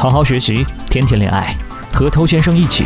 [0.00, 1.54] 好好学习，天天恋爱，
[1.92, 2.84] 和偷先生一起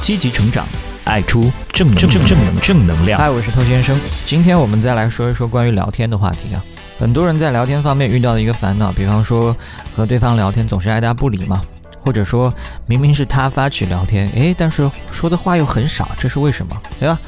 [0.00, 0.64] 积极成长，
[1.02, 3.18] 爱出正正正正能正能量。
[3.18, 6.62] 嗨，我是偷先生，今天我们再来说一说关于聊天的话题啊。
[7.00, 9.56] 很多人在聊天方面遇到的一个烦恼，比方说
[9.96, 11.60] 和对方聊天总是爱答不理嘛，
[11.98, 12.54] 或者说
[12.86, 16.80] 明明是他发起聊天，诶，但是说的话又很少，这是为什么？
[16.96, 17.18] 对吧？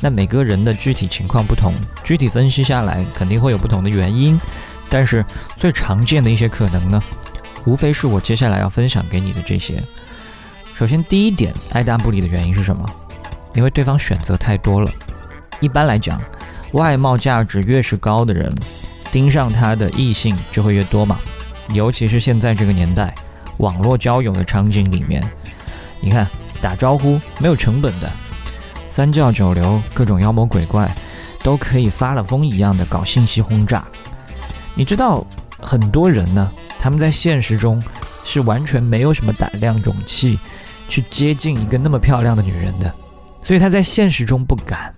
[0.00, 4.40] 那每个人的具体情况不同，具体分析下来肯定会有不同的原因，
[4.88, 5.22] 但是
[5.58, 6.98] 最常见的一些可能呢，
[7.64, 9.74] 无非是我接下来要分享给你的这些。
[10.74, 12.88] 首先，第一点，爱答不理的原因是什么？
[13.54, 14.90] 因为对方选择太多了。
[15.60, 16.20] 一般来讲，
[16.72, 18.54] 外貌价值越是高的人，
[19.10, 21.18] 盯上他的异性就会越多嘛。
[21.74, 23.14] 尤其是现在这个年代，
[23.56, 25.22] 网络交友的场景里面，
[26.00, 26.26] 你看
[26.62, 28.10] 打招呼没有成本的。
[28.88, 30.90] 三教九流，各种妖魔鬼怪，
[31.42, 33.84] 都可以发了疯一样的搞信息轰炸。
[34.74, 35.26] 你知道，
[35.60, 37.82] 很多人呢，他们在现实中
[38.24, 40.38] 是完全没有什么胆量、勇气
[40.88, 42.92] 去接近一个那么漂亮的女人的，
[43.42, 44.94] 所以他在现实中不敢。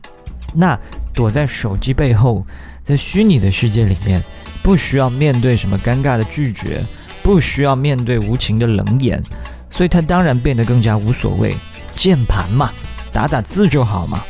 [0.54, 0.78] 那
[1.14, 2.44] 躲在手机背后，
[2.82, 4.22] 在虚拟的世界里面，
[4.62, 6.80] 不需要面对什么尴尬的拒绝，
[7.22, 9.22] 不需要面对无情的冷眼，
[9.70, 11.54] 所以他当然变得更加无所谓。
[11.94, 12.70] 键盘嘛。
[13.12, 14.20] 打打字就好嘛，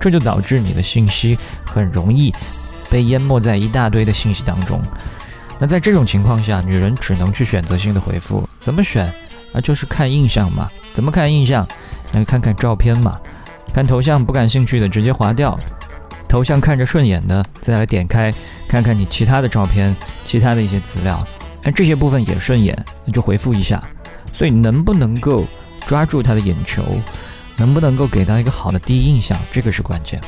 [0.00, 2.34] 这就导致你的信息很容易
[2.90, 4.82] 被淹没在一大堆的信息当中。
[5.58, 9.06] 那在这种情况下，女人只能去选择性的回复，怎么选
[9.54, 9.60] 啊？
[9.62, 10.68] 就是看印象嘛。
[10.92, 11.66] 怎么看印象？
[12.12, 13.18] 那就看看照片嘛。
[13.72, 15.58] 看头像不感兴趣的直接划掉，
[16.28, 18.32] 头像看着顺眼的再来点开
[18.68, 21.26] 看看你其他的照片、其他的一些资料。
[21.62, 23.82] 那这些部分也顺眼，那就回复一下。
[24.32, 25.44] 所以能不能够
[25.86, 26.82] 抓住他的眼球？
[27.56, 30.20] 能不能够给到一个好的第一印象，这个是关键。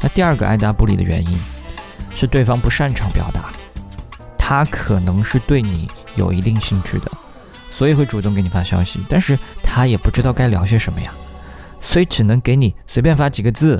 [0.00, 1.36] 那第二个爱答不理的原因，
[2.10, 3.52] 是对方不擅长表达，
[4.48, 7.10] 他可能是对你有一定兴趣的，
[7.52, 11.12] 所以会主动给你发消息，但是他也不知道该聊些什么呀，
[11.80, 13.76] 所以只能给你随便发几个字，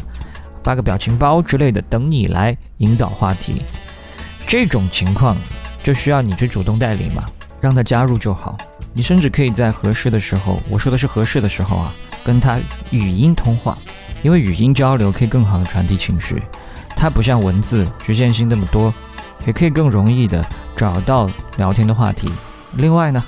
[0.64, 3.63] 发个表情包之类的，等你来引导话题。
[4.48, 5.36] 这种情况
[5.85, 7.23] 就需要你去主动带领嘛，
[7.61, 8.58] 让他加入就好。
[8.92, 11.92] 你甚至可以在合适的时候，我说的是合适的时候啊。
[12.24, 12.58] 跟他
[12.91, 13.79] 语音通话，
[14.24, 16.42] 因为语音交流可以更好的传递情绪，
[16.96, 18.92] 它不像文字局限性那么多，
[19.45, 20.45] 也可以更容易的
[20.77, 22.30] 找到聊天的话题。
[22.77, 23.23] 另外呢，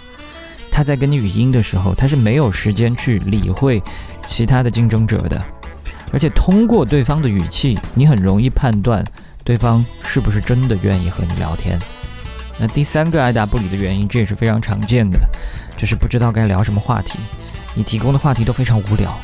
[0.71, 3.83] 他在跟你语音的时候，他是没有时间去理会
[4.25, 5.43] 其他的竞争者的，
[6.13, 9.05] 而且通过对方的语气，你很容易判断
[9.45, 11.79] 对方是不是真的愿意和你聊天。
[12.61, 15.19] 那第三个爱答不理的原因，这也是非常常见的，
[15.77, 17.19] 就是不知道该聊什么话题。
[17.75, 19.17] 你提供的话题都非常无聊，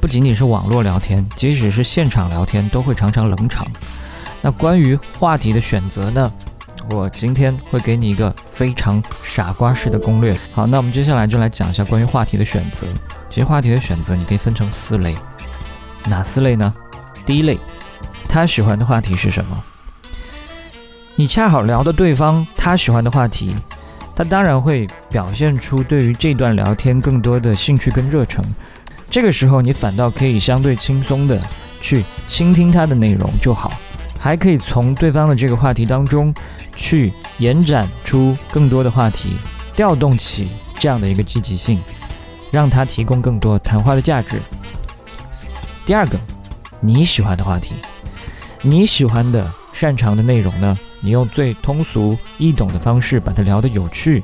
[0.00, 3.66] 不仅仅是网络聊天，即使是现场聊天都会常常冷场。
[4.40, 6.32] 那关于话题的选择呢？
[6.90, 10.34] 我今天会给你一个非常傻瓜式的攻略。
[10.52, 12.86] 好，那我们接下来就来讲一下关于话题的选择。
[13.30, 15.14] 其实话题的选择你可以分成四类，
[16.06, 16.72] 哪四类呢？
[17.26, 17.58] 第一类，
[18.26, 19.62] 他喜欢的话题是什么？
[21.14, 23.54] 你恰好聊的对方他喜欢的话题。
[24.16, 28.42] 他当然会表现出对于这段聊天更多的兴趣跟热忱，
[29.08, 31.40] 这个时候你反倒可以相对轻松的
[31.80, 33.72] 去倾听他的内容就好，
[34.18, 36.34] 还可以从对方的这个话题当中
[36.74, 39.30] 去延展出更多的话题，
[39.74, 40.48] 调动起
[40.78, 41.80] 这样的一个积极性，
[42.52, 44.40] 让他提供更多谈话的价值。
[45.86, 46.18] 第二个，
[46.80, 47.74] 你喜欢的话题，
[48.62, 50.76] 你喜欢的擅长的内容呢？
[51.00, 54.22] 你用最通俗易懂的方式把它聊得有趣，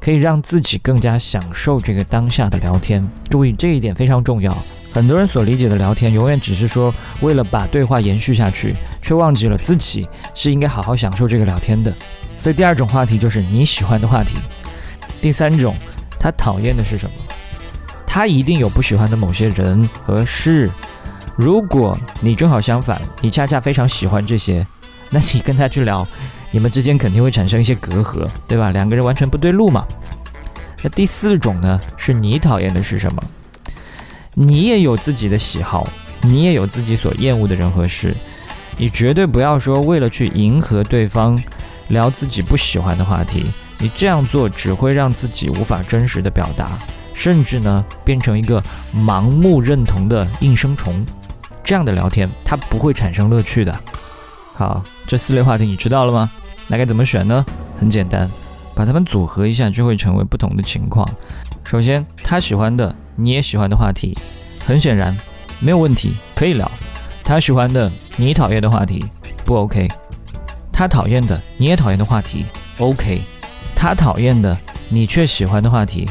[0.00, 3.08] 可以让自己更加享受这个当下的聊天。
[3.30, 4.52] 注意这一点非常重要。
[4.92, 11.92] 很多人所理解的聊天，永远只是说为了把对话延续下去，却忘记了自己是应该好好享受这个聊天的。
[12.36, 14.36] 所以第二种话题就是你喜欢的话题。
[15.20, 15.74] 第三种，
[16.18, 17.12] 他讨厌的是什么？
[18.06, 20.70] 他一定有不喜欢的某些人和事。
[21.36, 24.66] 如果你正好相反，你恰恰非常喜欢这些。
[25.10, 26.06] 那你跟他去聊，
[26.50, 28.70] 你们之间肯定会产生一些隔阂，对吧？
[28.70, 29.84] 两个人完全不对路嘛。
[30.82, 33.22] 那第四种呢，是你讨厌的是什么？
[34.34, 35.86] 你也有自己的喜好，
[36.22, 38.14] 你也有自己所厌恶的人和事，
[38.76, 41.38] 你绝对不要说为了去迎合对方，
[41.88, 43.46] 聊自己不喜欢的话题。
[43.80, 46.78] 你这样做只会让自己无法真实的表达，
[47.14, 48.62] 甚至呢变成一个
[48.94, 51.04] 盲目认同的应声虫。
[51.62, 53.80] 这样的聊天，它不会产生乐趣的。
[54.54, 56.30] 好，这四类话题你知道了吗？
[56.66, 57.44] 那该怎么选呢？
[57.78, 58.28] 很简单，
[58.74, 61.08] 把它们组合一下，就会成为不同的情况。
[61.64, 64.16] 首先，他喜欢的你也喜欢的话题，
[64.64, 65.12] 很显然
[65.58, 66.70] 没有问题，可以聊。
[67.24, 69.04] 他喜欢的你讨厌的话题
[69.44, 69.88] 不 OK，
[70.72, 72.44] 他讨厌的你也讨厌的话题
[72.78, 73.20] OK，
[73.74, 74.56] 他讨厌的
[74.88, 76.08] 你却喜欢的话题，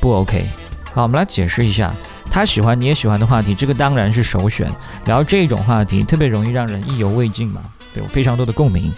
[0.00, 0.44] 不 OK。
[0.92, 1.94] 好，我们来解释一下，
[2.28, 4.68] 他喜欢你也喜欢的话题，这个当然是首选。
[5.06, 7.62] 聊这种话题特别容易让人意犹未尽嘛，
[7.96, 8.92] 有非常多的共鸣。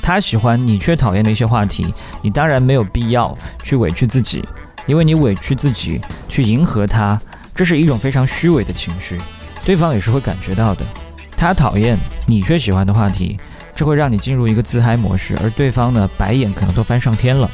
[0.00, 1.92] 他喜欢你却讨厌的一些话题，
[2.22, 4.42] 你当然没有必要去委屈自己，
[4.86, 7.20] 因为你委屈自己去迎合他，
[7.54, 9.20] 这是一种非常虚伪的情绪，
[9.64, 10.84] 对方也是会感觉到的。
[11.36, 11.96] 他讨厌
[12.26, 13.38] 你却喜欢的话题。
[13.78, 17.46] 这会让你进入一个自嗨模式，而对方呢，白眼可能都翻上天了。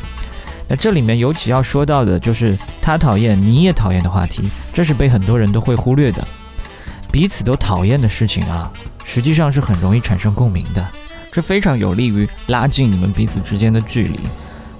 [0.68, 6.24] 那这里面尤其要说到的就是他讨厌你也讨厌的话题，这是被很多人都会忽略的。
[7.10, 8.72] 彼此都讨厌的事情啊，
[9.04, 10.86] 实际上是很容易产生共鸣的，
[11.32, 14.20] 这非常有利于拉近你们彼此之间的距离。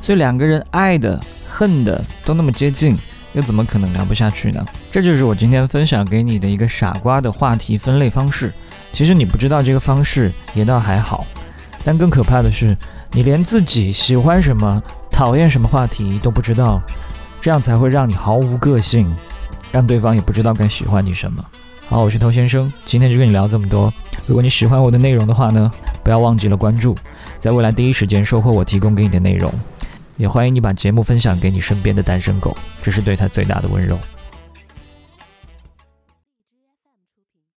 [0.02, 1.19] 所以两个人爱的、
[1.49, 2.94] 恨的都那么接近，
[3.32, 4.62] 又怎么可能聊不下去呢？
[4.90, 8.52] 这就是我今天分享给你的一个傻瓜的话题分类方式。
[8.93, 11.25] 其实你不知道这个方式也倒还好，
[11.84, 12.76] 但更可怕的是，
[13.12, 16.78] 你连自己喜欢什么、讨厌什么话题都不知道，
[17.40, 19.06] 这样才会让你毫无个性，
[19.70, 21.43] 让对方也不知道该喜欢你什么。
[21.88, 23.93] 好，我是头先生，今天就跟你聊这么多。
[24.26, 25.70] 如果你喜欢我的内容的话呢，
[26.02, 26.94] 不要忘记了关注，
[27.38, 29.52] 在未来第一时间收获我提供给你的内容。
[30.16, 33.98] 也欢迎你把节目分享给你身边的单身狗，这是对他最大的温柔。